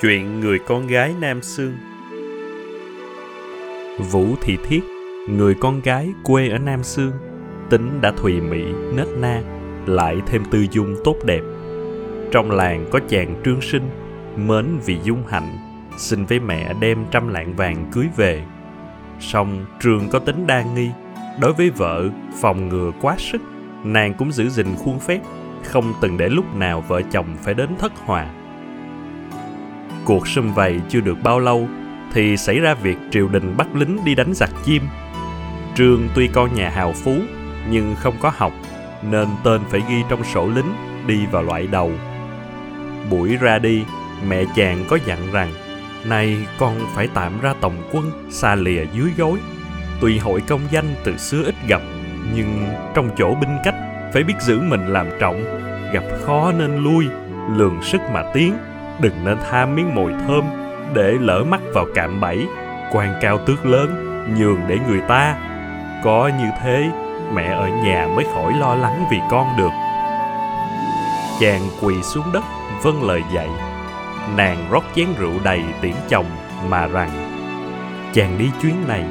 Chuyện 0.00 0.40
người 0.40 0.58
con 0.58 0.86
gái 0.86 1.14
Nam 1.20 1.42
Sương 1.42 1.76
Vũ 3.98 4.26
Thị 4.40 4.56
Thiết, 4.64 4.80
người 5.28 5.54
con 5.60 5.80
gái 5.80 6.08
quê 6.24 6.48
ở 6.48 6.58
Nam 6.58 6.82
Sương, 6.82 7.12
tính 7.70 8.00
đã 8.00 8.12
thùy 8.16 8.40
mị, 8.40 8.64
nết 8.94 9.06
na, 9.18 9.42
lại 9.86 10.16
thêm 10.26 10.44
tư 10.50 10.66
dung 10.70 10.96
tốt 11.04 11.16
đẹp. 11.24 11.40
Trong 12.32 12.50
làng 12.50 12.86
có 12.90 13.00
chàng 13.08 13.42
trương 13.44 13.60
sinh, 13.60 13.90
mến 14.36 14.66
vì 14.84 14.98
dung 15.02 15.22
hạnh, 15.28 15.56
xin 15.96 16.24
với 16.24 16.40
mẹ 16.40 16.74
đem 16.80 17.04
trăm 17.10 17.28
lạng 17.28 17.56
vàng 17.56 17.90
cưới 17.92 18.06
về. 18.16 18.42
Song 19.20 19.64
trường 19.80 20.08
có 20.08 20.18
tính 20.18 20.46
đa 20.46 20.62
nghi, 20.62 20.90
đối 21.40 21.52
với 21.52 21.70
vợ 21.70 22.08
phòng 22.40 22.68
ngừa 22.68 22.90
quá 23.00 23.14
sức, 23.18 23.42
nàng 23.84 24.14
cũng 24.14 24.32
giữ 24.32 24.48
gìn 24.48 24.66
khuôn 24.76 24.98
phép, 24.98 25.20
không 25.64 25.92
từng 26.00 26.16
để 26.18 26.28
lúc 26.28 26.56
nào 26.56 26.84
vợ 26.88 27.02
chồng 27.12 27.26
phải 27.42 27.54
đến 27.54 27.68
thất 27.78 27.92
hòa 27.96 28.30
cuộc 30.08 30.28
xâm 30.28 30.54
vầy 30.54 30.80
chưa 30.88 31.00
được 31.00 31.22
bao 31.22 31.40
lâu, 31.40 31.68
thì 32.12 32.36
xảy 32.36 32.60
ra 32.60 32.74
việc 32.74 32.98
triều 33.10 33.28
đình 33.28 33.56
bắt 33.56 33.66
lính 33.74 34.04
đi 34.04 34.14
đánh 34.14 34.34
giặc 34.34 34.50
chim. 34.64 34.82
Trương 35.74 36.08
tuy 36.14 36.28
con 36.28 36.54
nhà 36.54 36.70
hào 36.70 36.92
phú, 36.92 37.14
nhưng 37.70 37.94
không 37.94 38.14
có 38.20 38.32
học, 38.36 38.52
nên 39.10 39.28
tên 39.44 39.60
phải 39.70 39.82
ghi 39.88 40.02
trong 40.08 40.24
sổ 40.24 40.46
lính 40.54 40.72
đi 41.06 41.26
vào 41.26 41.42
loại 41.42 41.66
đầu. 41.66 41.92
Buổi 43.10 43.36
ra 43.36 43.58
đi, 43.58 43.84
mẹ 44.28 44.44
chàng 44.56 44.84
có 44.88 44.98
dặn 45.06 45.18
rằng 45.32 45.48
nay 46.04 46.36
con 46.58 46.76
phải 46.94 47.08
tạm 47.14 47.40
ra 47.40 47.54
tổng 47.60 47.76
quân, 47.92 48.10
xa 48.30 48.54
lìa 48.54 48.84
dưới 48.94 49.10
gối. 49.18 49.38
Tuy 50.00 50.18
hội 50.18 50.40
công 50.40 50.60
danh 50.70 50.94
từ 51.04 51.16
xưa 51.16 51.42
ít 51.44 51.54
gặp, 51.68 51.82
nhưng 52.34 52.66
trong 52.94 53.10
chỗ 53.18 53.34
binh 53.40 53.56
cách 53.64 53.74
phải 54.12 54.22
biết 54.22 54.34
giữ 54.40 54.60
mình 54.60 54.86
làm 54.86 55.06
trọng, 55.20 55.44
gặp 55.92 56.04
khó 56.26 56.52
nên 56.58 56.76
lui, 56.76 57.06
lường 57.56 57.82
sức 57.82 58.00
mà 58.12 58.22
tiến 58.34 58.54
đừng 59.00 59.24
nên 59.24 59.38
tham 59.50 59.76
miếng 59.76 59.94
mồi 59.94 60.14
thơm 60.26 60.44
để 60.94 61.12
lỡ 61.20 61.44
mắt 61.44 61.60
vào 61.74 61.86
cạm 61.94 62.20
bẫy, 62.20 62.46
quan 62.92 63.14
cao 63.20 63.38
tước 63.38 63.66
lớn, 63.66 64.04
nhường 64.38 64.60
để 64.66 64.78
người 64.88 65.00
ta. 65.08 65.36
Có 66.04 66.30
như 66.38 66.46
thế, 66.62 66.90
mẹ 67.32 67.44
ở 67.44 67.68
nhà 67.68 68.08
mới 68.16 68.24
khỏi 68.34 68.52
lo 68.54 68.74
lắng 68.74 69.04
vì 69.10 69.18
con 69.30 69.56
được. 69.58 69.70
Chàng 71.40 71.60
quỳ 71.82 72.02
xuống 72.02 72.32
đất 72.32 72.44
vâng 72.82 73.02
lời 73.02 73.22
dạy. 73.34 73.48
Nàng 74.36 74.56
rót 74.70 74.84
chén 74.94 75.06
rượu 75.18 75.32
đầy 75.44 75.62
tiễn 75.80 75.94
chồng 76.08 76.26
mà 76.68 76.86
rằng, 76.86 77.10
chàng 78.14 78.38
đi 78.38 78.50
chuyến 78.62 78.74
này, 78.88 79.04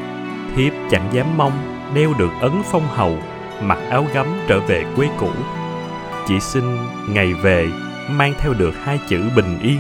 thiếp 0.55 0.73
chẳng 0.91 1.07
dám 1.11 1.38
mong 1.38 1.51
đeo 1.94 2.13
được 2.17 2.31
ấn 2.41 2.61
phong 2.72 2.88
hầu, 2.88 3.17
mặc 3.61 3.77
áo 3.89 4.05
gấm 4.13 4.27
trở 4.47 4.59
về 4.59 4.83
quê 4.95 5.09
cũ. 5.17 5.29
Chỉ 6.27 6.39
xin 6.39 6.77
ngày 7.09 7.33
về 7.33 7.67
mang 8.09 8.33
theo 8.39 8.53
được 8.53 8.72
hai 8.75 9.00
chữ 9.09 9.30
bình 9.36 9.59
yên. 9.61 9.80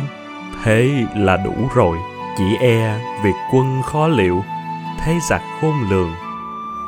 Thế 0.63 1.05
là 1.15 1.37
đủ 1.37 1.69
rồi, 1.75 1.97
chỉ 2.37 2.55
e 2.59 2.99
việc 3.23 3.35
quân 3.53 3.81
khó 3.85 4.07
liệu. 4.07 4.43
Thế 4.99 5.19
giặc 5.29 5.41
khôn 5.61 5.73
lường, 5.89 6.09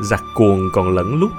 giặc 0.02 0.22
cuồng 0.36 0.60
còn 0.74 0.96
lẫn 0.96 1.16
lúc, 1.20 1.32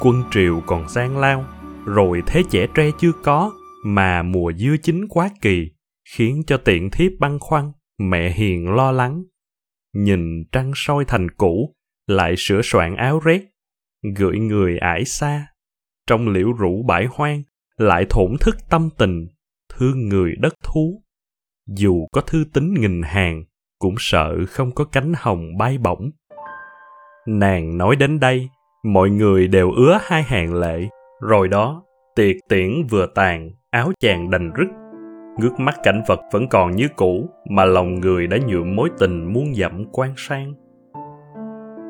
quân 0.00 0.22
triều 0.30 0.60
còn 0.66 0.88
gian 0.88 1.18
lao. 1.18 1.44
Rồi 1.84 2.22
thế 2.26 2.42
trẻ 2.50 2.66
tre 2.74 2.90
chưa 2.98 3.12
có, 3.24 3.52
mà 3.84 4.22
mùa 4.22 4.52
dưa 4.52 4.76
chín 4.82 5.08
quá 5.08 5.28
kỳ, 5.40 5.70
khiến 6.14 6.42
cho 6.46 6.56
tiện 6.56 6.90
thiếp 6.90 7.12
băn 7.20 7.38
khoăn, 7.40 7.72
mẹ 7.98 8.30
hiền 8.30 8.68
lo 8.68 8.92
lắng. 8.92 9.22
Nhìn 9.94 10.44
trăng 10.52 10.72
soi 10.74 11.04
thành 11.04 11.30
cũ, 11.30 11.74
lại 12.06 12.34
sửa 12.38 12.60
soạn 12.64 12.96
áo 12.96 13.20
rét, 13.24 13.42
gửi 14.16 14.38
người 14.38 14.78
ải 14.78 15.04
xa. 15.04 15.46
Trong 16.06 16.28
liễu 16.28 16.52
rũ 16.52 16.82
bãi 16.88 17.06
hoang, 17.10 17.42
lại 17.76 18.06
thổn 18.10 18.36
thức 18.40 18.56
tâm 18.70 18.88
tình 18.98 19.26
thương 19.76 20.08
người 20.08 20.34
đất 20.38 20.54
thú. 20.62 21.02
Dù 21.66 22.06
có 22.12 22.20
thư 22.20 22.44
tín 22.52 22.74
nghìn 22.74 23.02
hàng, 23.02 23.44
cũng 23.78 23.94
sợ 23.98 24.36
không 24.48 24.70
có 24.70 24.84
cánh 24.84 25.12
hồng 25.16 25.58
bay 25.58 25.78
bổng. 25.78 26.10
Nàng 27.26 27.78
nói 27.78 27.96
đến 27.96 28.20
đây, 28.20 28.48
mọi 28.84 29.10
người 29.10 29.48
đều 29.48 29.70
ứa 29.70 29.98
hai 30.02 30.22
hàng 30.22 30.54
lệ. 30.54 30.88
Rồi 31.20 31.48
đó, 31.48 31.82
tiệc 32.14 32.36
tiễn 32.48 32.86
vừa 32.90 33.06
tàn, 33.14 33.50
áo 33.70 33.92
chàng 34.00 34.30
đành 34.30 34.52
rứt. 34.54 34.68
Ngước 35.38 35.60
mắt 35.60 35.74
cảnh 35.82 36.02
vật 36.06 36.20
vẫn 36.32 36.48
còn 36.48 36.76
như 36.76 36.88
cũ, 36.96 37.28
mà 37.50 37.64
lòng 37.64 38.00
người 38.00 38.26
đã 38.26 38.36
nhuộm 38.46 38.76
mối 38.76 38.90
tình 38.98 39.32
muôn 39.32 39.54
dặm 39.54 39.84
quan 39.92 40.14
sang. 40.16 40.54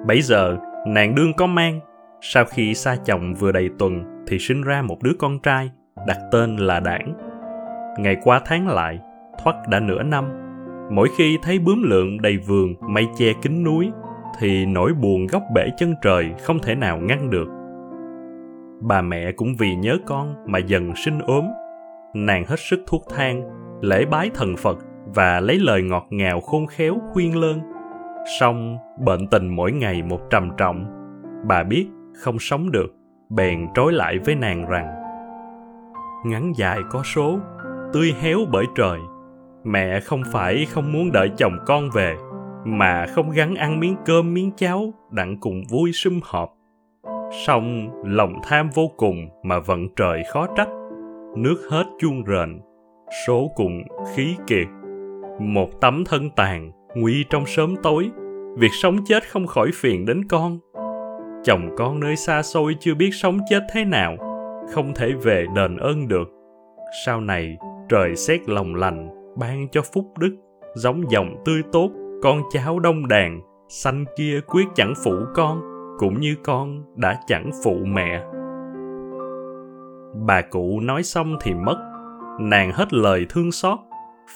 Bấy 0.06 0.22
giờ, 0.22 0.56
nàng 0.86 1.14
đương 1.14 1.32
có 1.36 1.46
mang. 1.46 1.80
Sau 2.20 2.44
khi 2.44 2.74
xa 2.74 2.96
chồng 3.04 3.34
vừa 3.34 3.52
đầy 3.52 3.70
tuần, 3.78 4.24
thì 4.26 4.38
sinh 4.38 4.62
ra 4.62 4.82
một 4.82 5.02
đứa 5.02 5.12
con 5.18 5.38
trai, 5.42 5.70
đặt 6.06 6.18
tên 6.32 6.56
là 6.56 6.80
đảng 6.80 7.25
ngày 7.98 8.16
qua 8.24 8.40
tháng 8.44 8.68
lại, 8.68 8.98
thoát 9.44 9.56
đã 9.68 9.80
nửa 9.80 10.02
năm. 10.02 10.24
Mỗi 10.90 11.08
khi 11.16 11.38
thấy 11.42 11.58
bướm 11.58 11.82
lượn 11.82 12.22
đầy 12.22 12.38
vườn, 12.38 12.74
mây 12.80 13.06
che 13.16 13.32
kín 13.42 13.64
núi, 13.64 13.90
thì 14.38 14.66
nỗi 14.66 14.92
buồn 14.92 15.26
góc 15.26 15.42
bể 15.54 15.68
chân 15.76 15.94
trời 16.02 16.34
không 16.42 16.58
thể 16.58 16.74
nào 16.74 16.98
ngăn 16.98 17.30
được. 17.30 17.48
Bà 18.80 19.02
mẹ 19.02 19.32
cũng 19.32 19.54
vì 19.58 19.74
nhớ 19.74 19.98
con 20.06 20.34
mà 20.46 20.58
dần 20.58 20.92
sinh 20.96 21.18
ốm. 21.18 21.44
Nàng 22.14 22.44
hết 22.44 22.58
sức 22.58 22.80
thuốc 22.86 23.04
thang, 23.16 23.42
lễ 23.80 24.04
bái 24.04 24.30
thần 24.34 24.56
phật 24.56 24.78
và 25.14 25.40
lấy 25.40 25.58
lời 25.58 25.82
ngọt 25.82 26.06
ngào 26.10 26.40
khôn 26.40 26.66
khéo 26.66 26.96
khuyên 27.12 27.40
lơn. 27.40 27.60
Song 28.40 28.76
bệnh 29.04 29.26
tình 29.26 29.48
mỗi 29.48 29.72
ngày 29.72 30.02
một 30.02 30.20
trầm 30.30 30.50
trọng. 30.56 30.86
Bà 31.48 31.62
biết 31.62 31.86
không 32.14 32.38
sống 32.38 32.70
được, 32.70 32.94
bèn 33.30 33.66
trói 33.74 33.92
lại 33.92 34.18
với 34.18 34.34
nàng 34.34 34.68
rằng, 34.68 34.86
ngắn 36.26 36.52
dài 36.56 36.78
có 36.90 37.02
số 37.02 37.38
tươi 37.92 38.14
héo 38.20 38.38
bởi 38.52 38.64
trời. 38.74 38.98
Mẹ 39.64 40.00
không 40.00 40.22
phải 40.32 40.66
không 40.70 40.92
muốn 40.92 41.12
đợi 41.12 41.30
chồng 41.36 41.58
con 41.66 41.90
về, 41.94 42.16
mà 42.64 43.06
không 43.06 43.30
gắn 43.30 43.54
ăn 43.54 43.80
miếng 43.80 43.96
cơm 44.04 44.34
miếng 44.34 44.50
cháo 44.56 44.94
đặng 45.10 45.36
cùng 45.40 45.62
vui 45.70 45.92
sum 45.92 46.20
họp. 46.24 46.52
Song 47.46 47.88
lòng 48.04 48.32
tham 48.44 48.68
vô 48.74 48.90
cùng 48.96 49.28
mà 49.42 49.58
vận 49.58 49.88
trời 49.96 50.22
khó 50.32 50.46
trách, 50.56 50.68
nước 51.36 51.56
hết 51.70 51.84
chuông 52.00 52.24
rền, 52.26 52.60
số 53.26 53.50
cùng 53.56 53.82
khí 54.14 54.36
kiệt 54.46 54.66
một 55.40 55.80
tấm 55.80 56.04
thân 56.04 56.30
tàn 56.30 56.70
nguy 56.94 57.24
trong 57.30 57.46
sớm 57.46 57.74
tối, 57.82 58.10
việc 58.58 58.72
sống 58.72 58.96
chết 59.04 59.28
không 59.30 59.46
khỏi 59.46 59.70
phiền 59.74 60.06
đến 60.06 60.28
con. 60.28 60.58
Chồng 61.44 61.68
con 61.76 62.00
nơi 62.00 62.16
xa 62.16 62.42
xôi 62.42 62.76
chưa 62.80 62.94
biết 62.94 63.10
sống 63.12 63.38
chết 63.50 63.62
thế 63.72 63.84
nào, 63.84 64.16
không 64.70 64.94
thể 64.94 65.12
về 65.12 65.46
đền 65.54 65.76
ơn 65.76 66.08
được. 66.08 66.28
Sau 67.06 67.20
này 67.20 67.56
trời 67.88 68.16
xét 68.16 68.48
lòng 68.48 68.74
lành, 68.74 69.08
ban 69.36 69.68
cho 69.68 69.82
phúc 69.94 70.04
đức. 70.18 70.36
Giống 70.74 71.10
dòng 71.10 71.36
tươi 71.44 71.62
tốt, 71.72 71.90
con 72.22 72.42
cháu 72.50 72.78
đông 72.78 73.08
đàn, 73.08 73.40
sanh 73.68 74.04
kia 74.16 74.40
quyết 74.46 74.64
chẳng 74.74 74.94
phụ 75.04 75.12
con, 75.34 75.60
cũng 75.98 76.20
như 76.20 76.34
con 76.44 76.82
đã 76.96 77.20
chẳng 77.26 77.50
phụ 77.64 77.76
mẹ. 77.84 78.22
Bà 80.26 80.42
cụ 80.42 80.80
nói 80.80 81.02
xong 81.02 81.36
thì 81.40 81.54
mất. 81.54 81.76
Nàng 82.40 82.72
hết 82.72 82.92
lời 82.92 83.26
thương 83.28 83.52
xót. 83.52 83.78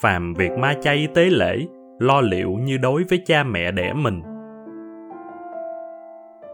Phàm 0.01 0.35
việc 0.35 0.51
ma 0.59 0.75
chay 0.81 1.09
tế 1.15 1.25
lễ, 1.25 1.67
lo 1.99 2.21
liệu 2.21 2.51
như 2.51 2.77
đối 2.77 3.05
với 3.05 3.23
cha 3.27 3.43
mẹ 3.43 3.71
đẻ 3.71 3.93
mình. 3.93 4.23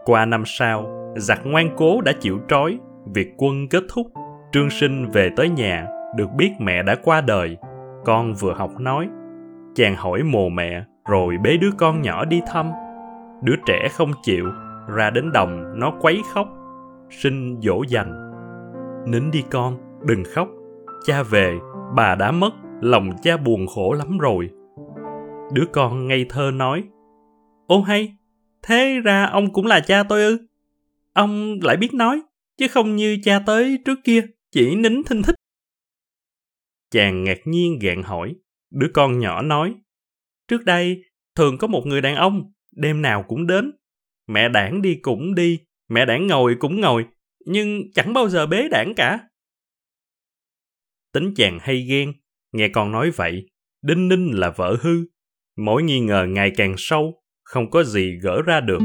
Qua 0.05 0.25
năm 0.25 0.43
sau, 0.45 0.85
giặc 1.15 1.39
ngoan 1.45 1.69
cố 1.77 2.01
đã 2.01 2.11
chịu 2.19 2.39
trói. 2.47 2.79
Việc 3.13 3.33
quân 3.37 3.67
kết 3.69 3.83
thúc, 3.93 4.07
trương 4.51 4.69
sinh 4.69 5.09
về 5.13 5.29
tới 5.35 5.49
nhà 5.49 5.87
được 6.15 6.27
biết 6.37 6.51
mẹ 6.59 6.83
đã 6.83 6.95
qua 7.03 7.21
đời, 7.21 7.57
con 8.05 8.33
vừa 8.33 8.53
học 8.53 8.79
nói. 8.79 9.09
Chàng 9.75 9.95
hỏi 9.95 10.23
mồ 10.23 10.49
mẹ, 10.49 10.83
rồi 11.09 11.35
bế 11.43 11.57
đứa 11.57 11.71
con 11.77 12.01
nhỏ 12.01 12.25
đi 12.25 12.41
thăm. 12.47 12.71
Đứa 13.43 13.55
trẻ 13.65 13.87
không 13.91 14.11
chịu, 14.23 14.45
ra 14.95 15.09
đến 15.09 15.31
đồng, 15.31 15.79
nó 15.79 15.93
quấy 16.01 16.21
khóc. 16.33 16.47
Sinh 17.09 17.59
dỗ 17.61 17.83
dành. 17.87 18.33
Nín 19.07 19.31
đi 19.31 19.43
con, 19.51 19.77
đừng 20.05 20.23
khóc. 20.35 20.47
Cha 21.05 21.23
về, 21.23 21.57
bà 21.95 22.15
đã 22.15 22.31
mất, 22.31 22.53
lòng 22.81 23.09
cha 23.21 23.37
buồn 23.37 23.67
khổ 23.75 23.93
lắm 23.93 24.17
rồi. 24.17 24.49
Đứa 25.53 25.65
con 25.73 26.07
ngây 26.07 26.25
thơ 26.29 26.51
nói, 26.53 26.83
ô 27.67 27.81
hay, 27.81 28.17
thế 28.63 28.99
ra 29.03 29.25
ông 29.25 29.53
cũng 29.53 29.65
là 29.65 29.79
cha 29.79 30.03
tôi 30.03 30.23
ư? 30.23 30.37
Ông 31.13 31.59
lại 31.63 31.77
biết 31.77 31.93
nói, 31.93 32.21
chứ 32.57 32.67
không 32.67 32.95
như 32.95 33.17
cha 33.23 33.39
tới 33.45 33.79
trước 33.85 33.99
kia, 34.03 34.21
chỉ 34.51 34.75
nín 34.75 35.03
thinh 35.03 35.21
thích. 35.23 35.35
Chàng 36.91 37.23
ngạc 37.23 37.39
nhiên 37.45 37.79
gạn 37.81 38.03
hỏi. 38.03 38.35
Đứa 38.71 38.87
con 38.93 39.19
nhỏ 39.19 39.41
nói. 39.41 39.75
Trước 40.47 40.65
đây, 40.65 41.03
thường 41.35 41.57
có 41.57 41.67
một 41.67 41.83
người 41.85 42.01
đàn 42.01 42.15
ông, 42.15 42.51
đêm 42.75 43.01
nào 43.01 43.25
cũng 43.27 43.47
đến. 43.47 43.71
Mẹ 44.27 44.49
đảng 44.49 44.81
đi 44.81 44.95
cũng 44.95 45.35
đi, 45.35 45.59
mẹ 45.89 46.05
đảng 46.05 46.27
ngồi 46.27 46.55
cũng 46.59 46.81
ngồi, 46.81 47.05
nhưng 47.45 47.91
chẳng 47.93 48.13
bao 48.13 48.29
giờ 48.29 48.45
bế 48.45 48.67
đảng 48.71 48.93
cả. 48.95 49.19
Tính 51.13 51.33
chàng 51.35 51.59
hay 51.61 51.85
ghen, 51.89 52.13
nghe 52.51 52.69
con 52.69 52.91
nói 52.91 53.11
vậy, 53.11 53.49
đinh 53.81 54.07
ninh 54.07 54.31
là 54.31 54.49
vợ 54.49 54.77
hư. 54.81 55.05
Mỗi 55.57 55.83
nghi 55.83 55.99
ngờ 55.99 56.25
ngày 56.29 56.51
càng 56.57 56.75
sâu, 56.77 57.23
không 57.43 57.69
có 57.71 57.83
gì 57.83 58.19
gỡ 58.21 58.41
ra 58.41 58.59
được. 58.59 58.79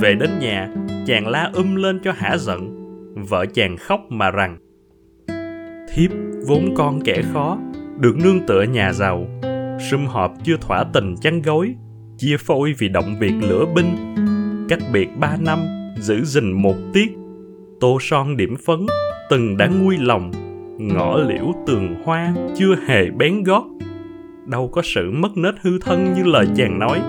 Về 0.00 0.14
đến 0.14 0.30
nhà, 0.40 0.74
chàng 1.06 1.28
la 1.28 1.50
um 1.54 1.74
lên 1.74 2.00
cho 2.04 2.12
hả 2.12 2.36
giận. 2.36 2.76
Vợ 3.28 3.46
chàng 3.54 3.76
khóc 3.76 4.00
mà 4.08 4.30
rằng 4.30 4.58
thiếp, 5.94 6.10
vốn 6.46 6.74
con 6.74 7.00
kẻ 7.04 7.22
khó, 7.32 7.58
được 7.98 8.16
nương 8.24 8.40
tựa 8.46 8.62
nhà 8.62 8.92
giàu. 8.92 9.26
Sum 9.90 10.06
họp 10.06 10.32
chưa 10.44 10.56
thỏa 10.60 10.84
tình 10.84 11.14
chăn 11.22 11.42
gối, 11.42 11.74
chia 12.18 12.36
phôi 12.36 12.74
vì 12.78 12.88
động 12.88 13.16
việc 13.20 13.32
lửa 13.40 13.64
binh. 13.74 13.96
Cách 14.68 14.82
biệt 14.92 15.08
ba 15.18 15.36
năm, 15.40 15.58
giữ 15.96 16.24
gìn 16.24 16.52
một 16.52 16.76
tiết. 16.92 17.16
Tô 17.80 17.98
son 18.00 18.36
điểm 18.36 18.56
phấn, 18.66 18.86
từng 19.30 19.56
đã 19.56 19.66
nguôi 19.66 19.96
lòng. 20.00 20.30
Ngõ 20.78 21.18
liễu 21.18 21.52
tường 21.66 21.94
hoa 22.04 22.34
chưa 22.56 22.76
hề 22.86 23.10
bén 23.10 23.42
gót. 23.42 23.64
Đâu 24.46 24.68
có 24.68 24.82
sự 24.84 25.10
mất 25.10 25.36
nết 25.36 25.54
hư 25.62 25.78
thân 25.78 26.14
như 26.14 26.22
lời 26.24 26.46
chàng 26.56 26.78
nói. 26.78 27.02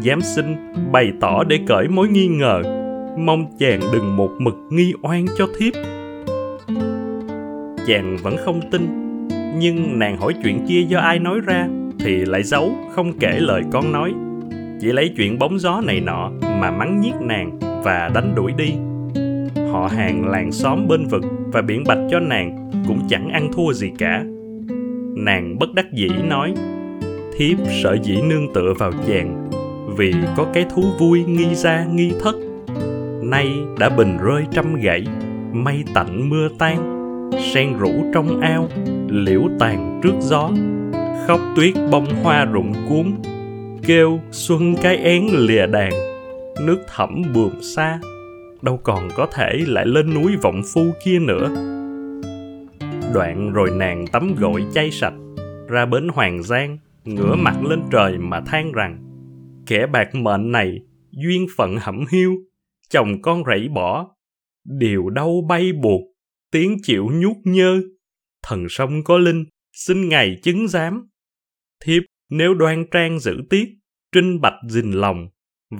Dám 0.00 0.20
xin 0.20 0.44
bày 0.92 1.12
tỏ 1.20 1.44
để 1.44 1.58
cởi 1.66 1.88
mối 1.88 2.08
nghi 2.08 2.26
ngờ. 2.26 2.62
Mong 3.18 3.46
chàng 3.58 3.80
đừng 3.92 4.16
một 4.16 4.30
mực 4.38 4.54
nghi 4.70 4.92
oan 5.02 5.26
cho 5.38 5.46
thiếp 5.58 5.72
chàng 7.86 8.16
vẫn 8.22 8.36
không 8.44 8.60
tin. 8.70 8.82
Nhưng 9.58 9.98
nàng 9.98 10.16
hỏi 10.16 10.34
chuyện 10.42 10.66
kia 10.68 10.80
do 10.88 10.98
ai 10.98 11.18
nói 11.18 11.40
ra 11.46 11.68
thì 11.98 12.24
lại 12.24 12.42
giấu, 12.42 12.72
không 12.94 13.12
kể 13.18 13.38
lời 13.40 13.62
con 13.72 13.92
nói. 13.92 14.12
Chỉ 14.80 14.92
lấy 14.92 15.10
chuyện 15.16 15.38
bóng 15.38 15.58
gió 15.58 15.80
này 15.86 16.00
nọ 16.00 16.30
mà 16.60 16.70
mắng 16.70 17.00
nhiếc 17.00 17.14
nàng 17.20 17.58
và 17.84 18.10
đánh 18.14 18.34
đuổi 18.34 18.52
đi. 18.56 18.72
Họ 19.72 19.86
hàng 19.86 20.28
làng 20.28 20.52
xóm 20.52 20.88
bên 20.88 21.06
vực 21.06 21.22
và 21.52 21.62
biển 21.62 21.84
bạch 21.86 21.98
cho 22.10 22.20
nàng 22.20 22.70
cũng 22.88 23.00
chẳng 23.08 23.28
ăn 23.28 23.52
thua 23.52 23.72
gì 23.72 23.90
cả. 23.98 24.24
Nàng 25.16 25.58
bất 25.58 25.74
đắc 25.74 25.92
dĩ 25.92 26.08
nói, 26.28 26.54
thiếp 27.36 27.58
sợ 27.82 27.96
dĩ 28.02 28.18
nương 28.28 28.52
tựa 28.54 28.74
vào 28.78 28.92
chàng 29.06 29.50
vì 29.96 30.14
có 30.36 30.46
cái 30.54 30.66
thú 30.74 30.82
vui 30.98 31.24
nghi 31.24 31.54
ra 31.54 31.84
nghi 31.84 32.12
thất. 32.20 32.34
Nay 33.22 33.48
đã 33.78 33.88
bình 33.88 34.18
rơi 34.22 34.42
trăm 34.50 34.74
gãy 34.74 35.04
mây 35.52 35.84
tạnh 35.94 36.30
mưa 36.30 36.48
tan 36.58 37.01
sen 37.40 37.78
rủ 37.78 38.04
trong 38.14 38.40
ao, 38.40 38.68
liễu 39.08 39.42
tàn 39.58 40.00
trước 40.02 40.14
gió. 40.20 40.50
Khóc 41.26 41.40
tuyết 41.56 41.74
bông 41.90 42.06
hoa 42.22 42.44
rụng 42.44 42.72
cuốn, 42.88 43.14
kêu 43.86 44.20
xuân 44.30 44.74
cái 44.82 44.96
én 44.96 45.26
lìa 45.32 45.66
đàn. 45.66 45.92
Nước 46.66 46.78
thẳm 46.86 47.22
buồm 47.34 47.60
xa, 47.60 48.00
đâu 48.62 48.76
còn 48.76 49.08
có 49.16 49.26
thể 49.26 49.52
lại 49.66 49.86
lên 49.86 50.14
núi 50.14 50.36
vọng 50.42 50.62
phu 50.74 50.82
kia 51.04 51.18
nữa. 51.18 51.50
Đoạn 53.14 53.52
rồi 53.52 53.70
nàng 53.70 54.06
tắm 54.06 54.34
gội 54.38 54.64
chay 54.74 54.90
sạch, 54.90 55.14
ra 55.68 55.86
bến 55.86 56.08
hoàng 56.08 56.42
giang, 56.42 56.78
ngửa 57.04 57.34
mặt 57.34 57.56
lên 57.68 57.80
trời 57.90 58.18
mà 58.18 58.40
than 58.40 58.72
rằng, 58.72 58.98
kẻ 59.66 59.86
bạc 59.86 60.14
mệnh 60.14 60.52
này, 60.52 60.80
duyên 61.10 61.46
phận 61.56 61.76
hẩm 61.80 62.04
hiu, 62.12 62.36
chồng 62.90 63.22
con 63.22 63.42
rẫy 63.46 63.68
bỏ, 63.68 64.08
điều 64.64 65.10
đâu 65.10 65.46
bay 65.48 65.72
buộc 65.72 66.11
tiếng 66.52 66.76
chịu 66.82 67.10
nhút 67.12 67.36
nhơ. 67.44 67.82
Thần 68.42 68.66
sông 68.68 69.04
có 69.04 69.18
linh, 69.18 69.44
xin 69.72 70.08
ngày 70.08 70.36
chứng 70.42 70.68
giám. 70.68 71.08
Thiếp, 71.84 72.02
nếu 72.30 72.54
đoan 72.54 72.84
trang 72.90 73.18
giữ 73.18 73.36
tiết 73.50 73.68
trinh 74.12 74.40
bạch 74.40 74.60
dình 74.68 75.00
lòng, 75.00 75.28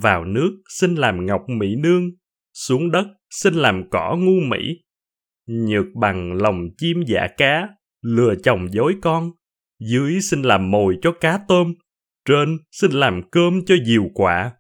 vào 0.00 0.24
nước 0.24 0.62
xin 0.68 0.94
làm 0.94 1.26
ngọc 1.26 1.42
mỹ 1.48 1.76
nương, 1.76 2.10
xuống 2.54 2.90
đất 2.90 3.06
xin 3.30 3.54
làm 3.54 3.90
cỏ 3.90 4.16
ngu 4.18 4.40
mỹ. 4.48 4.58
Nhược 5.48 5.86
bằng 6.00 6.32
lòng 6.32 6.68
chim 6.78 7.02
dạ 7.06 7.26
cá, 7.36 7.68
lừa 8.02 8.34
chồng 8.44 8.68
dối 8.72 8.94
con, 9.02 9.30
dưới 9.90 10.20
xin 10.20 10.42
làm 10.42 10.70
mồi 10.70 10.98
cho 11.02 11.12
cá 11.12 11.38
tôm, 11.48 11.74
trên 12.28 12.58
xin 12.70 12.90
làm 12.90 13.22
cơm 13.30 13.64
cho 13.66 13.74
diều 13.86 14.04
quả, 14.14 14.52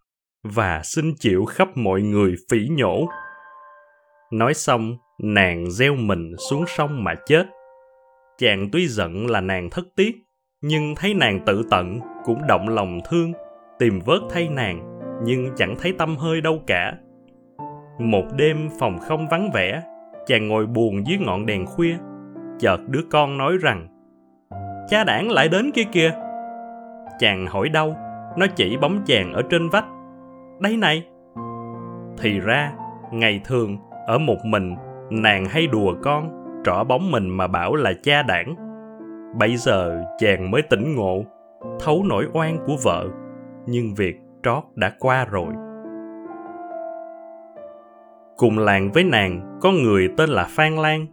và 0.42 0.82
xin 0.84 1.14
chịu 1.18 1.44
khắp 1.44 1.68
mọi 1.76 2.02
người 2.02 2.34
phỉ 2.50 2.58
nhổ. 2.70 3.08
Nói 4.32 4.54
xong 4.54 4.96
nàng 5.18 5.70
gieo 5.70 5.94
mình 5.94 6.32
xuống 6.50 6.64
sông 6.66 7.04
mà 7.04 7.14
chết. 7.26 7.46
Chàng 8.38 8.68
tuy 8.72 8.86
giận 8.86 9.26
là 9.26 9.40
nàng 9.40 9.70
thất 9.70 9.84
tiếc 9.96 10.16
nhưng 10.62 10.94
thấy 10.94 11.14
nàng 11.14 11.40
tự 11.46 11.62
tận 11.70 12.00
cũng 12.24 12.46
động 12.48 12.68
lòng 12.68 13.00
thương, 13.10 13.32
tìm 13.78 13.98
vớt 14.06 14.20
thay 14.30 14.48
nàng, 14.48 15.00
nhưng 15.24 15.50
chẳng 15.56 15.74
thấy 15.78 15.92
tâm 15.98 16.16
hơi 16.16 16.40
đâu 16.40 16.60
cả. 16.66 16.94
Một 17.98 18.24
đêm 18.36 18.68
phòng 18.78 18.98
không 18.98 19.28
vắng 19.30 19.50
vẻ, 19.54 19.82
chàng 20.26 20.48
ngồi 20.48 20.66
buồn 20.66 21.06
dưới 21.06 21.18
ngọn 21.18 21.46
đèn 21.46 21.66
khuya, 21.66 21.96
chợt 22.58 22.78
đứa 22.88 23.02
con 23.10 23.38
nói 23.38 23.56
rằng, 23.60 23.88
cha 24.88 25.04
đảng 25.04 25.30
lại 25.30 25.48
đến 25.48 25.70
kia 25.74 25.84
kìa. 25.92 26.10
Chàng 27.18 27.46
hỏi 27.46 27.68
đâu 27.68 27.96
nó 28.36 28.46
chỉ 28.56 28.76
bóng 28.76 29.02
chàng 29.06 29.32
ở 29.32 29.42
trên 29.50 29.68
vách, 29.68 29.86
đây 30.60 30.76
này. 30.76 31.06
Thì 32.18 32.40
ra, 32.40 32.72
ngày 33.12 33.40
thường, 33.44 33.76
ở 34.06 34.18
một 34.18 34.38
mình 34.44 34.74
nàng 35.12 35.44
hay 35.44 35.66
đùa 35.66 35.94
con, 36.02 36.30
trỏ 36.64 36.84
bóng 36.84 37.10
mình 37.10 37.28
mà 37.28 37.46
bảo 37.46 37.74
là 37.74 37.92
cha 38.02 38.22
đảng. 38.22 38.54
Bây 39.38 39.56
giờ 39.56 40.04
chàng 40.18 40.50
mới 40.50 40.62
tỉnh 40.62 40.94
ngộ, 40.94 41.24
thấu 41.80 42.04
nỗi 42.08 42.26
oan 42.32 42.58
của 42.66 42.76
vợ, 42.84 43.08
nhưng 43.66 43.94
việc 43.94 44.16
trót 44.42 44.62
đã 44.74 44.92
qua 44.98 45.24
rồi. 45.24 45.52
Cùng 48.36 48.58
làng 48.58 48.92
với 48.92 49.04
nàng, 49.04 49.58
có 49.60 49.72
người 49.72 50.08
tên 50.16 50.30
là 50.30 50.46
phan 50.48 50.76
lan. 50.76 51.06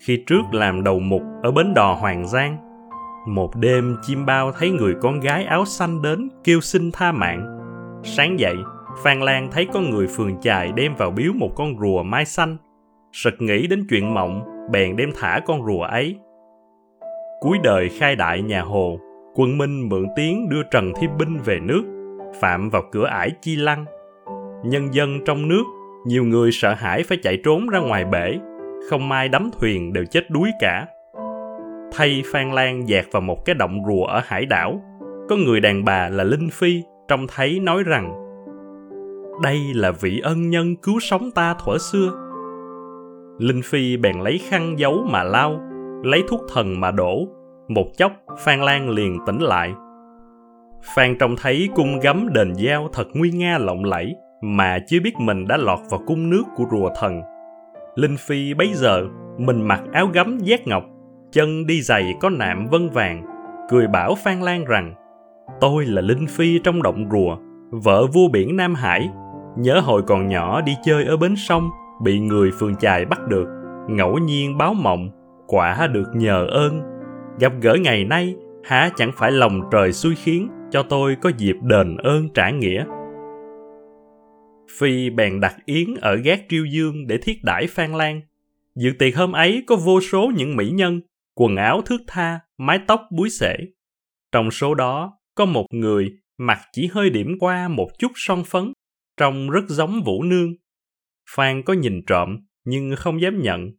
Khi 0.00 0.24
trước 0.26 0.42
làm 0.52 0.84
đầu 0.84 0.98
mục 0.98 1.22
ở 1.42 1.50
bến 1.50 1.74
đò 1.74 1.94
hoàng 1.94 2.26
giang, 2.26 2.56
một 3.26 3.56
đêm 3.56 3.96
chim 4.02 4.26
bao 4.26 4.52
thấy 4.52 4.70
người 4.70 4.94
con 5.02 5.20
gái 5.20 5.44
áo 5.44 5.64
xanh 5.64 6.02
đến 6.02 6.28
kêu 6.44 6.60
xin 6.60 6.90
tha 6.92 7.12
mạng. 7.12 7.60
Sáng 8.02 8.38
dậy, 8.38 8.56
phan 9.02 9.20
lan 9.20 9.48
thấy 9.52 9.68
có 9.72 9.80
người 9.80 10.06
phường 10.06 10.40
chài 10.40 10.72
đem 10.72 10.94
vào 10.94 11.10
biếu 11.10 11.32
một 11.32 11.50
con 11.56 11.78
rùa 11.80 12.02
mai 12.02 12.24
xanh 12.24 12.56
sực 13.14 13.34
nghĩ 13.38 13.66
đến 13.66 13.86
chuyện 13.90 14.14
mộng, 14.14 14.44
bèn 14.70 14.96
đem 14.96 15.10
thả 15.20 15.40
con 15.46 15.66
rùa 15.66 15.82
ấy. 15.82 16.16
Cuối 17.40 17.58
đời 17.62 17.88
khai 17.88 18.16
đại 18.16 18.42
nhà 18.42 18.62
hồ, 18.62 18.98
quân 19.34 19.58
minh 19.58 19.88
mượn 19.88 20.06
tiếng 20.16 20.48
đưa 20.48 20.62
trần 20.70 20.92
thi 21.00 21.06
binh 21.18 21.38
về 21.38 21.60
nước, 21.60 21.82
phạm 22.40 22.70
vào 22.70 22.82
cửa 22.92 23.06
ải 23.06 23.30
chi 23.40 23.56
lăng. 23.56 23.84
Nhân 24.64 24.94
dân 24.94 25.24
trong 25.26 25.48
nước, 25.48 25.62
nhiều 26.06 26.24
người 26.24 26.52
sợ 26.52 26.74
hãi 26.74 27.02
phải 27.02 27.18
chạy 27.22 27.36
trốn 27.44 27.68
ra 27.68 27.78
ngoài 27.78 28.04
bể, 28.04 28.38
không 28.90 29.08
may 29.08 29.28
đắm 29.28 29.50
thuyền 29.60 29.92
đều 29.92 30.04
chết 30.04 30.30
đuối 30.30 30.50
cả. 30.60 30.86
Thay 31.92 32.22
phan 32.32 32.52
lan 32.52 32.88
dạt 32.88 33.04
vào 33.12 33.20
một 33.20 33.44
cái 33.44 33.54
động 33.54 33.82
rùa 33.88 34.04
ở 34.04 34.20
hải 34.24 34.46
đảo, 34.46 34.82
có 35.28 35.36
người 35.36 35.60
đàn 35.60 35.84
bà 35.84 36.08
là 36.08 36.24
linh 36.24 36.48
phi, 36.50 36.82
trông 37.08 37.26
thấy 37.34 37.60
nói 37.60 37.82
rằng, 37.82 38.12
đây 39.42 39.58
là 39.74 39.90
vị 39.90 40.20
ân 40.24 40.50
nhân 40.50 40.76
cứu 40.76 41.00
sống 41.00 41.30
ta 41.30 41.54
thuở 41.64 41.78
xưa 41.78 42.23
linh 43.38 43.62
phi 43.64 43.96
bèn 43.96 44.20
lấy 44.20 44.38
khăn 44.38 44.78
giấu 44.78 45.06
mà 45.10 45.22
lau, 45.22 45.60
lấy 46.02 46.22
thuốc 46.28 46.40
thần 46.54 46.80
mà 46.80 46.90
đổ. 46.90 47.28
Một 47.68 47.86
chốc, 47.96 48.12
phan 48.38 48.60
lan 48.60 48.90
liền 48.90 49.18
tỉnh 49.26 49.38
lại. 49.38 49.72
Phan 50.96 51.18
trông 51.18 51.36
thấy 51.36 51.68
cung 51.74 52.00
gấm 52.00 52.28
đền 52.32 52.52
giao 52.56 52.88
thật 52.92 53.08
nguy 53.14 53.30
nga 53.30 53.58
lộng 53.58 53.84
lẫy, 53.84 54.14
mà 54.42 54.78
chưa 54.86 55.00
biết 55.00 55.14
mình 55.18 55.46
đã 55.46 55.56
lọt 55.56 55.78
vào 55.90 56.00
cung 56.06 56.30
nước 56.30 56.42
của 56.56 56.64
rùa 56.70 56.90
thần. 57.00 57.20
Linh 57.94 58.16
phi 58.16 58.54
bấy 58.54 58.72
giờ, 58.74 59.04
mình 59.38 59.62
mặc 59.62 59.82
áo 59.92 60.06
gấm 60.12 60.38
giác 60.38 60.66
ngọc, 60.66 60.84
chân 61.32 61.66
đi 61.66 61.82
giày 61.82 62.14
có 62.20 62.30
nạm 62.30 62.66
vân 62.66 62.90
vàng, 62.90 63.22
cười 63.68 63.86
bảo 63.86 64.14
phan 64.14 64.40
lan 64.40 64.64
rằng, 64.64 64.94
tôi 65.60 65.86
là 65.86 66.02
linh 66.02 66.26
phi 66.26 66.58
trong 66.58 66.82
động 66.82 67.08
rùa, 67.12 67.36
vợ 67.70 68.06
vua 68.06 68.28
biển 68.28 68.56
nam 68.56 68.74
hải, 68.74 69.10
nhớ 69.56 69.80
hồi 69.80 70.02
còn 70.02 70.28
nhỏ 70.28 70.60
đi 70.60 70.76
chơi 70.84 71.04
ở 71.04 71.16
bến 71.16 71.34
sông 71.36 71.70
bị 72.02 72.18
người 72.18 72.50
phường 72.50 72.76
chài 72.76 73.04
bắt 73.04 73.20
được, 73.28 73.46
ngẫu 73.88 74.18
nhiên 74.18 74.58
báo 74.58 74.74
mộng, 74.74 75.10
quả 75.46 75.86
được 75.86 76.08
nhờ 76.14 76.46
ơn. 76.46 76.80
Gặp 77.40 77.52
gỡ 77.60 77.76
ngày 77.80 78.04
nay, 78.04 78.34
há 78.64 78.90
chẳng 78.96 79.10
phải 79.16 79.32
lòng 79.32 79.60
trời 79.72 79.92
xui 79.92 80.14
khiến 80.14 80.48
cho 80.70 80.82
tôi 80.82 81.16
có 81.22 81.30
dịp 81.38 81.56
đền 81.62 81.96
ơn 81.96 82.28
trả 82.34 82.50
nghĩa. 82.50 82.84
Phi 84.78 85.10
bèn 85.10 85.40
đặt 85.40 85.54
yến 85.64 85.94
ở 86.00 86.16
gác 86.16 86.40
triêu 86.48 86.64
dương 86.64 87.06
để 87.06 87.18
thiết 87.18 87.44
đãi 87.44 87.66
phan 87.66 87.92
lan. 87.92 88.20
Dự 88.76 88.90
tiệc 88.98 89.16
hôm 89.16 89.32
ấy 89.32 89.64
có 89.66 89.76
vô 89.76 90.00
số 90.00 90.30
những 90.36 90.56
mỹ 90.56 90.70
nhân, 90.70 91.00
quần 91.34 91.56
áo 91.56 91.80
thước 91.86 92.00
tha, 92.06 92.40
mái 92.58 92.78
tóc 92.86 93.00
búi 93.10 93.30
xể. 93.30 93.56
Trong 94.32 94.50
số 94.50 94.74
đó, 94.74 95.18
có 95.34 95.44
một 95.44 95.66
người 95.70 96.10
mặt 96.38 96.58
chỉ 96.72 96.88
hơi 96.92 97.10
điểm 97.10 97.36
qua 97.40 97.68
một 97.68 97.88
chút 97.98 98.12
son 98.14 98.42
phấn, 98.46 98.72
trông 99.16 99.50
rất 99.50 99.64
giống 99.68 100.02
vũ 100.04 100.22
nương 100.22 100.54
phan 101.30 101.62
có 101.62 101.72
nhìn 101.72 102.02
trộm, 102.06 102.38
nhưng 102.64 102.96
không 102.96 103.20
dám 103.20 103.42
nhận. 103.42 103.70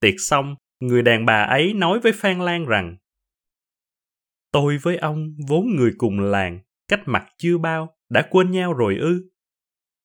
Tiệc 0.00 0.14
xong, 0.18 0.54
người 0.80 1.02
đàn 1.02 1.26
bà 1.26 1.42
ấy 1.42 1.74
nói 1.74 2.00
với 2.00 2.12
phan 2.12 2.40
lan 2.40 2.66
rằng, 2.66 2.96
tôi 4.52 4.78
với 4.78 4.96
ông 4.96 5.34
vốn 5.48 5.66
người 5.76 5.92
cùng 5.98 6.20
làng, 6.20 6.60
cách 6.88 7.00
mặt 7.06 7.26
chưa 7.38 7.58
bao, 7.58 7.96
đã 8.10 8.28
quên 8.30 8.50
nhau 8.50 8.72
rồi 8.72 8.96
ư. 8.96 9.30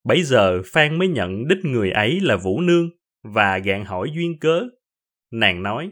Bấy 0.03 0.23
giờ 0.23 0.61
phan 0.65 0.99
mới 0.99 1.07
nhận 1.07 1.47
đích 1.47 1.57
người 1.63 1.91
ấy 1.91 2.19
là 2.19 2.37
vũ 2.37 2.61
nương 2.61 2.89
và 3.23 3.57
gạn 3.57 3.85
hỏi 3.85 4.11
duyên 4.15 4.39
cớ. 4.39 4.63
Nàng 5.31 5.63
nói, 5.63 5.91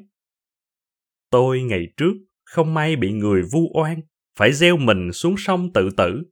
tôi 1.30 1.62
ngày 1.62 1.88
trước 1.98 2.14
không 2.44 2.74
may 2.74 2.96
bị 2.96 3.12
người 3.12 3.42
vu 3.52 3.72
oan, 3.74 4.02
phải 4.38 4.54
gieo 4.54 4.78
mình 4.78 5.12
xuống 5.14 5.36
sông 5.38 5.74
tự 5.74 5.90
tử. 5.98 6.24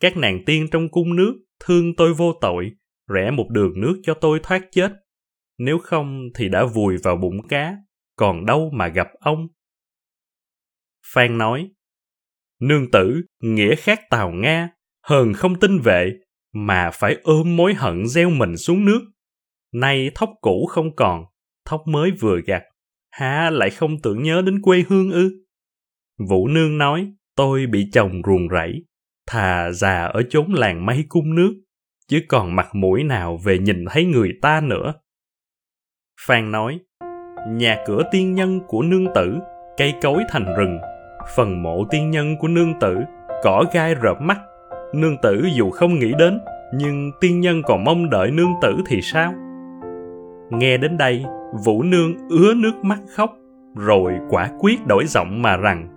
Các 0.00 0.16
nàng 0.16 0.44
tiên 0.46 0.68
trong 0.70 0.88
cung 0.88 1.16
nước 1.16 1.34
thương 1.60 1.96
tôi 1.96 2.14
vô 2.14 2.32
tội 2.40 2.70
rẽ 3.08 3.30
một 3.30 3.46
đường 3.50 3.80
nước 3.80 4.00
cho 4.02 4.14
tôi 4.14 4.40
thoát 4.42 4.62
chết 4.70 4.92
nếu 5.58 5.78
không 5.78 6.28
thì 6.34 6.48
đã 6.48 6.64
vùi 6.64 6.96
vào 7.02 7.16
bụng 7.16 7.48
cá 7.48 7.76
còn 8.16 8.46
đâu 8.46 8.70
mà 8.72 8.88
gặp 8.88 9.08
ông 9.20 9.48
Phan 11.12 11.38
nói, 11.38 11.70
Nương 12.60 12.90
tử, 12.90 13.22
nghĩa 13.40 13.74
khác 13.76 14.00
tàu 14.10 14.30
Nga, 14.30 14.68
hờn 15.06 15.32
không 15.32 15.60
tin 15.60 15.78
vệ, 15.78 16.12
mà 16.52 16.90
phải 16.90 17.16
ôm 17.22 17.56
mối 17.56 17.74
hận 17.74 18.06
gieo 18.06 18.30
mình 18.30 18.56
xuống 18.56 18.84
nước. 18.84 19.00
Nay 19.72 20.10
thóc 20.14 20.30
cũ 20.40 20.66
không 20.70 20.96
còn, 20.96 21.24
thóc 21.64 21.82
mới 21.86 22.10
vừa 22.10 22.40
gặt, 22.46 22.62
há 23.10 23.50
lại 23.50 23.70
không 23.70 24.02
tưởng 24.02 24.22
nhớ 24.22 24.42
đến 24.46 24.62
quê 24.62 24.84
hương 24.88 25.10
ư? 25.10 25.44
Vũ 26.28 26.48
Nương 26.48 26.78
nói, 26.78 27.12
tôi 27.36 27.66
bị 27.66 27.86
chồng 27.92 28.22
ruồng 28.26 28.48
rẫy, 28.50 28.84
thà 29.26 29.70
già 29.72 30.04
ở 30.04 30.22
chốn 30.30 30.52
làng 30.52 30.86
mây 30.86 31.04
cung 31.08 31.34
nước, 31.34 31.54
chứ 32.08 32.20
còn 32.28 32.56
mặt 32.56 32.74
mũi 32.74 33.02
nào 33.02 33.36
về 33.44 33.58
nhìn 33.58 33.84
thấy 33.90 34.04
người 34.04 34.30
ta 34.42 34.60
nữa. 34.60 34.94
Phan 36.26 36.50
nói, 36.50 36.80
nhà 37.48 37.76
cửa 37.86 38.02
tiên 38.10 38.34
nhân 38.34 38.60
của 38.66 38.82
nương 38.82 39.06
tử, 39.14 39.38
cây 39.76 39.94
cối 40.02 40.22
thành 40.28 40.54
rừng, 40.58 40.78
phần 41.36 41.62
mộ 41.62 41.84
tiên 41.90 42.10
nhân 42.10 42.36
của 42.40 42.48
nương 42.48 42.78
tử, 42.80 42.96
cỏ 43.42 43.64
gai 43.72 43.94
rợp 43.94 44.20
mắt, 44.20 44.38
nương 44.94 45.16
tử 45.22 45.46
dù 45.54 45.70
không 45.70 45.98
nghĩ 45.98 46.12
đến, 46.18 46.40
nhưng 46.74 47.12
tiên 47.20 47.40
nhân 47.40 47.62
còn 47.62 47.84
mong 47.84 48.10
đợi 48.10 48.30
nương 48.30 48.52
tử 48.62 48.76
thì 48.86 49.02
sao? 49.02 49.34
Nghe 50.50 50.76
đến 50.76 50.96
đây, 50.96 51.24
Vũ 51.64 51.82
Nương 51.82 52.28
ứa 52.28 52.54
nước 52.54 52.84
mắt 52.84 52.98
khóc, 53.16 53.30
rồi 53.76 54.12
quả 54.30 54.50
quyết 54.58 54.86
đổi 54.86 55.04
giọng 55.06 55.42
mà 55.42 55.56
rằng 55.56 55.88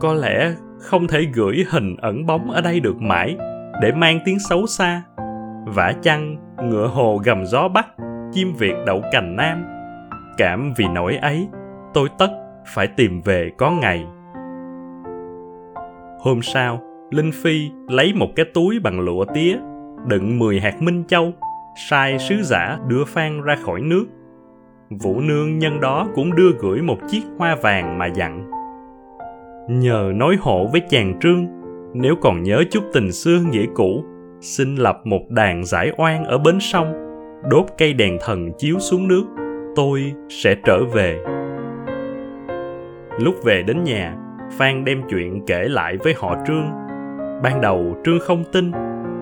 Có 0.00 0.14
lẽ 0.14 0.52
không 0.78 1.06
thể 1.06 1.26
gửi 1.34 1.64
hình 1.70 1.96
ẩn 1.96 2.26
bóng 2.26 2.50
ở 2.50 2.60
đây 2.60 2.80
được 2.80 3.00
mãi, 3.00 3.36
để 3.80 3.92
mang 3.92 4.20
tiếng 4.24 4.38
xấu 4.38 4.66
xa. 4.66 5.02
Vả 5.66 5.92
chăng, 6.02 6.36
ngựa 6.62 6.86
hồ 6.86 7.20
gầm 7.24 7.46
gió 7.46 7.68
bắc, 7.68 7.86
chim 8.32 8.54
việt 8.58 8.74
đậu 8.86 9.02
cành 9.12 9.36
nam. 9.36 9.64
Cảm 10.38 10.72
vì 10.76 10.84
nỗi 10.94 11.16
ấy, 11.16 11.48
tôi 11.94 12.08
tất 12.18 12.30
phải 12.74 12.86
tìm 12.86 13.20
về 13.24 13.50
có 13.58 13.70
ngày. 13.70 14.06
Hôm 16.20 16.42
sau, 16.42 16.80
Linh 17.10 17.30
Phi 17.42 17.70
lấy 17.88 18.12
một 18.14 18.28
cái 18.36 18.46
túi 18.54 18.78
bằng 18.78 19.00
lụa 19.00 19.24
tía, 19.34 19.56
đựng 20.06 20.38
10 20.38 20.60
hạt 20.60 20.82
minh 20.82 21.04
châu, 21.08 21.32
sai 21.88 22.18
sứ 22.18 22.42
giả 22.42 22.78
đưa 22.88 23.04
Phan 23.04 23.42
ra 23.42 23.56
khỏi 23.64 23.80
nước. 23.80 24.06
Vũ 24.90 25.20
Nương 25.20 25.58
nhân 25.58 25.80
đó 25.80 26.06
cũng 26.14 26.34
đưa 26.36 26.50
gửi 26.58 26.82
một 26.82 26.98
chiếc 27.08 27.22
hoa 27.38 27.56
vàng 27.62 27.98
mà 27.98 28.06
dặn. 28.06 28.50
Nhờ 29.68 30.12
nói 30.14 30.36
hộ 30.40 30.66
với 30.72 30.80
chàng 30.80 31.18
Trương, 31.20 31.46
nếu 31.94 32.14
còn 32.20 32.42
nhớ 32.42 32.64
chút 32.70 32.84
tình 32.92 33.12
xưa 33.12 33.38
nghĩa 33.50 33.66
cũ, 33.74 34.04
xin 34.40 34.76
lập 34.76 35.00
một 35.04 35.30
đàn 35.30 35.64
giải 35.64 35.92
oan 35.96 36.24
ở 36.24 36.38
bến 36.38 36.60
sông, 36.60 36.92
đốt 37.50 37.66
cây 37.78 37.92
đèn 37.92 38.18
thần 38.20 38.52
chiếu 38.58 38.78
xuống 38.78 39.08
nước, 39.08 39.24
tôi 39.76 40.12
sẽ 40.28 40.54
trở 40.64 40.84
về. 40.84 41.18
Lúc 43.18 43.34
về 43.44 43.62
đến 43.62 43.84
nhà, 43.84 44.16
Phan 44.52 44.84
đem 44.84 45.02
chuyện 45.10 45.40
kể 45.46 45.64
lại 45.68 45.96
với 46.04 46.14
họ 46.16 46.36
Trương. 46.46 46.70
Ban 47.42 47.60
đầu 47.60 47.96
Trương 48.04 48.20
không 48.20 48.44
tin, 48.52 48.70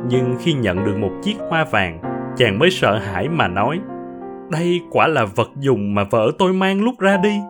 nhưng 0.08 0.34
khi 0.40 0.52
nhận 0.52 0.84
được 0.84 0.96
một 0.98 1.12
chiếc 1.22 1.36
hoa 1.48 1.64
vàng, 1.64 1.98
chàng 2.36 2.58
mới 2.58 2.70
sợ 2.70 2.98
hãi 2.98 3.28
mà 3.28 3.48
nói 3.48 3.80
đây 4.50 4.80
quả 4.90 5.06
là 5.06 5.24
vật 5.24 5.48
dùng 5.58 5.94
mà 5.94 6.04
vợ 6.10 6.30
tôi 6.38 6.52
mang 6.52 6.84
lúc 6.84 6.94
ra 6.98 7.16
đi 7.16 7.40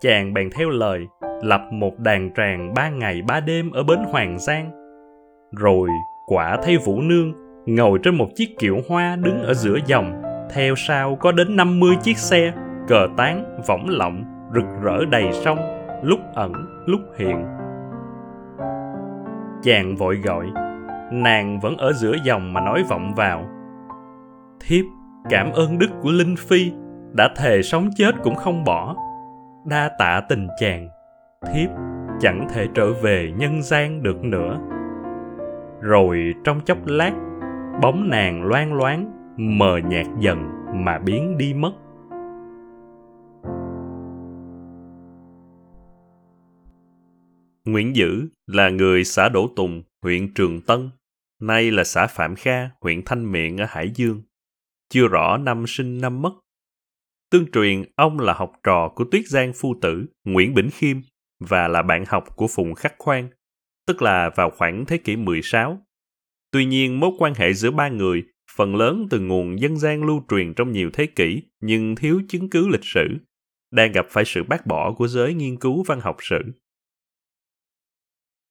chàng 0.00 0.34
bèn 0.34 0.50
theo 0.50 0.70
lời 0.70 1.06
lập 1.42 1.60
một 1.70 1.98
đàn 1.98 2.30
tràng 2.34 2.74
ba 2.74 2.88
ngày 2.88 3.22
ba 3.22 3.40
đêm 3.40 3.70
ở 3.70 3.82
bến 3.82 3.98
hoàng 4.10 4.38
giang. 4.38 4.70
Rồi 5.56 5.88
quả 6.26 6.56
thấy 6.62 6.76
vũ 6.76 7.00
nương 7.00 7.32
ngồi 7.66 7.98
trên 8.02 8.14
một 8.14 8.28
chiếc 8.34 8.58
kiệu 8.58 8.80
hoa 8.88 9.16
đứng 9.16 9.42
ở 9.42 9.54
giữa 9.54 9.78
dòng, 9.86 10.22
theo 10.50 10.74
sau 10.76 11.16
có 11.16 11.32
đến 11.32 11.56
50 11.56 11.96
chiếc 12.02 12.18
xe, 12.18 12.52
cờ 12.88 13.06
tán, 13.16 13.58
võng 13.66 13.88
lọng, 13.88 14.24
rực 14.54 14.64
rỡ 14.82 15.04
đầy 15.10 15.32
sông, 15.32 15.58
lúc 16.02 16.20
ẩn, 16.34 16.52
lúc 16.86 17.00
hiện. 17.18 17.44
Chàng 19.62 19.96
vội 19.96 20.16
gọi, 20.24 20.46
nàng 21.12 21.60
vẫn 21.60 21.76
ở 21.76 21.92
giữa 21.92 22.14
dòng 22.24 22.52
mà 22.52 22.60
nói 22.60 22.84
vọng 22.88 23.14
vào. 23.14 23.44
Thiếp, 24.60 24.84
cảm 25.30 25.52
ơn 25.52 25.78
đức 25.78 25.90
của 26.02 26.10
linh 26.10 26.36
phi, 26.36 26.72
đã 27.12 27.28
thề 27.36 27.62
sống 27.62 27.88
chết 27.96 28.14
cũng 28.22 28.34
không 28.34 28.64
bỏ. 28.64 28.96
Đa 29.64 29.90
tạ 29.98 30.22
tình 30.28 30.48
chàng 30.60 30.88
thiếp 31.42 31.70
chẳng 32.20 32.46
thể 32.50 32.68
trở 32.74 32.92
về 32.92 33.32
nhân 33.36 33.62
gian 33.62 34.02
được 34.02 34.24
nữa. 34.24 34.58
Rồi 35.80 36.34
trong 36.44 36.60
chốc 36.64 36.78
lát 36.86 37.12
bóng 37.82 38.08
nàng 38.10 38.44
loang 38.44 38.74
loáng 38.74 39.12
mờ 39.36 39.78
nhạt 39.78 40.06
dần 40.20 40.38
mà 40.74 40.98
biến 40.98 41.38
đi 41.38 41.54
mất. 41.54 41.72
Nguyễn 47.64 47.96
Dữ 47.96 48.28
là 48.46 48.68
người 48.70 49.04
xã 49.04 49.28
Đỗ 49.28 49.48
Tùng, 49.56 49.82
huyện 50.02 50.34
Trường 50.34 50.60
Tân, 50.60 50.90
nay 51.40 51.70
là 51.70 51.84
xã 51.84 52.06
Phạm 52.06 52.34
Kha, 52.34 52.70
huyện 52.80 53.02
Thanh 53.06 53.32
Miện 53.32 53.56
ở 53.56 53.66
Hải 53.68 53.90
Dương. 53.94 54.22
Chưa 54.88 55.08
rõ 55.08 55.36
năm 55.36 55.64
sinh 55.66 56.00
năm 56.00 56.22
mất. 56.22 56.32
Tương 57.30 57.50
truyền 57.50 57.84
ông 57.96 58.20
là 58.20 58.32
học 58.32 58.52
trò 58.62 58.88
của 58.94 59.04
Tuyết 59.10 59.26
Giang 59.26 59.52
Phu 59.54 59.74
Tử, 59.80 60.06
Nguyễn 60.24 60.54
Bỉnh 60.54 60.70
Khiêm 60.70 60.96
và 61.48 61.68
là 61.68 61.82
bạn 61.82 62.04
học 62.08 62.36
của 62.36 62.46
Phùng 62.46 62.74
Khắc 62.74 62.94
Khoan, 62.98 63.28
tức 63.86 64.02
là 64.02 64.30
vào 64.36 64.50
khoảng 64.50 64.84
thế 64.86 64.98
kỷ 64.98 65.16
16. 65.16 65.86
Tuy 66.50 66.64
nhiên, 66.64 67.00
mối 67.00 67.10
quan 67.18 67.34
hệ 67.34 67.52
giữa 67.52 67.70
ba 67.70 67.88
người 67.88 68.24
phần 68.56 68.76
lớn 68.76 69.06
từ 69.10 69.20
nguồn 69.20 69.60
dân 69.60 69.76
gian 69.76 70.04
lưu 70.04 70.24
truyền 70.30 70.54
trong 70.54 70.72
nhiều 70.72 70.90
thế 70.92 71.06
kỷ 71.06 71.42
nhưng 71.60 71.96
thiếu 71.96 72.22
chứng 72.28 72.50
cứ 72.50 72.68
lịch 72.68 72.84
sử, 72.84 73.08
đang 73.70 73.92
gặp 73.92 74.06
phải 74.10 74.24
sự 74.24 74.42
bác 74.42 74.66
bỏ 74.66 74.92
của 74.92 75.08
giới 75.08 75.34
nghiên 75.34 75.56
cứu 75.56 75.82
văn 75.82 76.00
học 76.00 76.16
sử. 76.20 76.42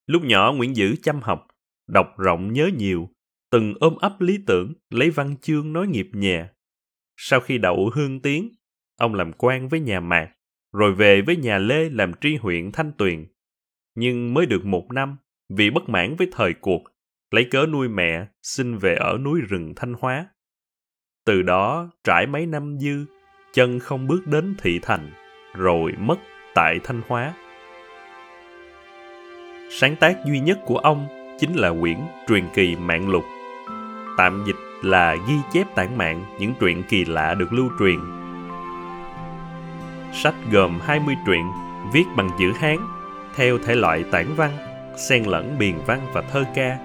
Lúc 0.08 0.24
nhỏ 0.24 0.54
Nguyễn 0.54 0.76
Dữ 0.76 0.96
chăm 1.04 1.22
học, 1.22 1.48
đọc 1.88 2.14
rộng 2.18 2.54
nhớ 2.54 2.70
nhiều, 2.78 3.10
từng 3.52 3.74
ôm 3.80 3.96
ấp 3.96 4.22
lý 4.22 4.40
tưởng 4.48 4.74
lấy 4.90 5.10
văn 5.10 5.36
chương 5.42 5.74
nói 5.74 5.88
nghiệp 5.88 6.10
nhà. 6.14 6.50
Sau 7.18 7.40
khi 7.40 7.58
đậu 7.58 7.90
hương 7.94 8.22
tiến, 8.22 8.50
ông 8.98 9.14
làm 9.14 9.32
quan 9.34 9.68
với 9.68 9.80
nhà 9.80 10.00
Mạc, 10.00 10.32
rồi 10.74 10.94
về 10.94 11.22
với 11.22 11.36
nhà 11.36 11.58
Lê 11.58 11.90
làm 11.90 12.12
tri 12.22 12.36
huyện 12.36 12.72
Thanh 12.72 12.92
Tuyền. 12.98 13.26
Nhưng 13.96 14.34
mới 14.34 14.46
được 14.46 14.66
một 14.66 14.92
năm, 14.92 15.18
vì 15.50 15.70
bất 15.70 15.90
mãn 15.90 16.16
với 16.16 16.28
thời 16.32 16.54
cuộc, 16.54 16.84
lấy 17.32 17.48
cớ 17.52 17.66
nuôi 17.66 17.90
mẹ, 17.90 18.26
xin 18.44 18.78
về 18.78 18.96
ở 18.96 19.18
núi 19.18 19.42
rừng 19.50 19.74
Thanh 19.76 19.94
Hóa. 19.94 20.28
Từ 21.26 21.42
đó, 21.42 21.90
trải 22.04 22.28
mấy 22.28 22.46
năm 22.46 22.78
dư, 22.80 23.06
chân 23.54 23.80
không 23.80 24.08
bước 24.08 24.28
đến 24.28 24.56
thị 24.58 24.80
thành, 24.82 25.12
rồi 25.56 25.94
mất 26.00 26.18
tại 26.56 26.80
Thanh 26.84 27.02
Hóa. 27.08 27.34
Sáng 29.70 29.96
tác 29.96 30.18
duy 30.26 30.40
nhất 30.40 30.60
của 30.66 30.78
ông 30.78 31.08
chính 31.40 31.54
là 31.54 31.74
quyển 31.82 31.98
Truyền 32.28 32.44
kỳ 32.54 32.76
mạng 32.76 33.10
lục 33.10 33.24
tạm 34.18 34.44
dịch 34.46 34.56
là 34.82 35.16
ghi 35.28 35.36
chép 35.54 35.76
tản 35.76 35.98
mạn 35.98 36.26
những 36.40 36.54
truyện 36.60 36.84
kỳ 36.90 37.06
lạ 37.06 37.34
được 37.34 37.54
lưu 37.54 37.70
truyền. 37.80 38.00
Sách 40.14 40.36
gồm 40.52 40.80
20 40.80 41.16
truyện 41.26 41.52
viết 41.94 42.06
bằng 42.16 42.30
chữ 42.40 42.52
Hán 42.60 42.78
theo 43.36 43.58
thể 43.58 43.76
loại 43.76 44.04
tản 44.12 44.28
văn, 44.36 44.52
xen 44.98 45.24
lẫn 45.24 45.56
biền 45.60 45.76
văn 45.86 46.00
và 46.14 46.22
thơ 46.22 46.44
ca. 46.56 46.78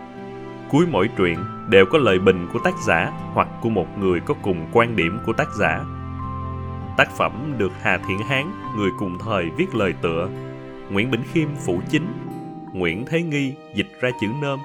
Cuối 0.71 0.87
mỗi 0.91 1.09
truyện 1.17 1.39
đều 1.69 1.87
có 1.87 1.99
lời 1.99 2.19
bình 2.19 2.49
của 2.53 2.59
tác 2.59 2.75
giả 2.87 3.13
hoặc 3.33 3.49
của 3.63 3.69
một 3.69 3.99
người 3.99 4.21
có 4.21 4.35
cùng 4.43 4.67
quan 4.73 4.97
điểm 4.97 5.19
của 5.27 5.33
tác 5.33 5.49
giả. 5.59 5.85
Tác 6.97 7.11
phẩm 7.17 7.55
được 7.59 7.73
Hà 7.83 7.99
Thiện 8.09 8.19
Hán, 8.19 8.51
người 8.77 8.91
cùng 8.99 9.19
thời 9.19 9.51
viết 9.57 9.75
lời 9.75 9.95
tựa, 10.03 10.29
Nguyễn 10.91 11.11
Bỉnh 11.11 11.23
Khiêm 11.33 11.49
phụ 11.67 11.81
chính, 11.91 12.07
Nguyễn 12.73 13.05
Thế 13.07 13.23
Nghi 13.23 13.55
dịch 13.75 13.89
ra 14.01 14.11
chữ 14.21 14.27
nôm 14.43 14.61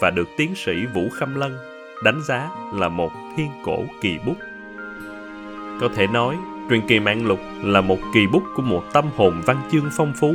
và 0.00 0.10
được 0.10 0.28
tiến 0.36 0.54
sĩ 0.54 0.86
Vũ 0.94 1.08
Khâm 1.12 1.34
Lân 1.34 1.58
đánh 2.04 2.20
giá 2.28 2.50
là 2.72 2.88
một 2.88 3.12
thiên 3.36 3.50
cổ 3.64 3.84
kỳ 4.00 4.18
bút. 4.26 4.36
Có 5.80 5.88
thể 5.96 6.06
nói, 6.06 6.36
truyền 6.70 6.80
kỳ 6.86 7.00
mạng 7.00 7.26
lục 7.26 7.38
là 7.62 7.80
một 7.80 7.98
kỳ 8.14 8.26
bút 8.26 8.42
của 8.56 8.62
một 8.62 8.82
tâm 8.92 9.04
hồn 9.16 9.42
văn 9.46 9.56
chương 9.72 9.90
phong 9.96 10.12
phú, 10.20 10.34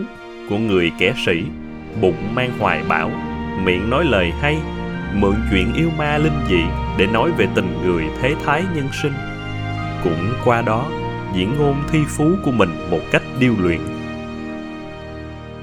của 0.49 0.57
người 0.57 0.91
kẻ 0.99 1.13
sĩ, 1.25 1.43
bụng 2.01 2.35
mang 2.35 2.51
hoài 2.59 2.83
bão, 2.89 3.11
miệng 3.63 3.89
nói 3.89 4.05
lời 4.05 4.31
hay, 4.31 4.57
mượn 5.13 5.35
chuyện 5.51 5.73
yêu 5.73 5.89
ma 5.97 6.17
linh 6.17 6.39
dị 6.49 6.63
để 6.97 7.07
nói 7.07 7.31
về 7.31 7.47
tình 7.55 7.67
người 7.83 8.03
thế 8.21 8.35
thái 8.45 8.63
nhân 8.75 8.87
sinh. 9.03 9.13
Cũng 10.03 10.33
qua 10.45 10.61
đó, 10.61 10.91
diễn 11.35 11.55
ngôn 11.57 11.75
thi 11.91 11.99
phú 12.07 12.31
của 12.45 12.51
mình 12.51 12.69
một 12.91 13.01
cách 13.11 13.23
điêu 13.39 13.53
luyện. 13.61 13.79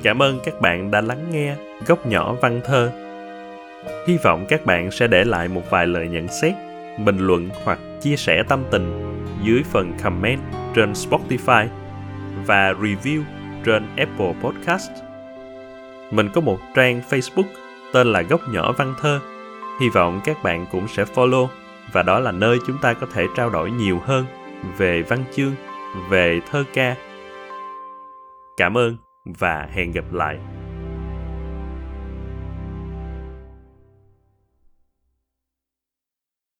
Cảm 0.03 0.23
ơn 0.23 0.41
các 0.45 0.61
bạn 0.61 0.91
đã 0.91 1.01
lắng 1.01 1.27
nghe 1.33 1.55
Góc 1.87 2.07
nhỏ 2.07 2.35
văn 2.41 2.61
thơ 2.65 2.93
Hy 4.07 4.17
vọng 4.17 4.47
các 4.49 4.67
bạn 4.67 4.91
sẽ 4.91 5.07
để 5.07 5.25
lại 5.25 5.49
một 5.49 5.71
vài 5.71 5.87
lời 5.87 6.09
nhận 6.09 6.29
xét, 6.29 6.55
bình 7.05 7.19
luận 7.19 7.49
hoặc 7.65 7.79
chia 8.01 8.17
sẻ 8.17 8.43
tâm 8.49 8.65
tình 8.71 9.17
dưới 9.45 9.63
phần 9.73 9.93
comment 10.03 10.41
trên 10.75 10.93
Spotify 10.93 11.67
và 12.47 12.73
review 12.73 13.23
trên 13.65 13.97
Apple 13.97 14.35
Podcast. 14.43 14.91
Mình 16.11 16.29
có 16.35 16.41
một 16.41 16.59
trang 16.75 17.01
Facebook 17.11 17.45
tên 17.93 18.07
là 18.07 18.23
Góc 18.23 18.41
Nhỏ 18.53 18.73
Văn 18.73 18.95
Thơ. 19.01 19.21
Hy 19.81 19.89
vọng 19.89 20.21
các 20.25 20.43
bạn 20.43 20.67
cũng 20.73 20.89
sẽ 20.89 21.05
follow 21.05 21.49
và 21.93 22.03
đó 22.03 22.21
là 22.21 22.33
nơi 22.33 22.59
chúng 22.67 22.79
ta 22.83 22.95
có 22.95 23.07
thể 23.15 23.27
trao 23.37 23.51
đổi 23.51 23.71
nhiều 23.71 23.99
hơn 24.05 24.25
về 24.77 25.03
văn 25.03 25.25
chương, 25.33 25.55
về 26.09 26.41
thơ 26.51 26.65
ca. 26.75 26.97
Cảm 28.57 28.79
ơn 28.79 28.97
và 29.25 29.69
hẹn 29.73 29.93
gặp 29.93 30.05
lại 30.13 30.39